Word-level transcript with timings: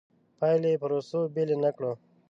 پایلې 0.39 0.71
پروسو 0.81 1.19
بېلې 1.33 1.55
نه 1.63 1.69
کړو. 1.75 1.91